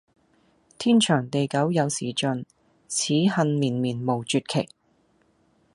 [0.79, 2.43] 天長地久有時盡，
[2.87, 4.67] 此恨綿綿無絕期！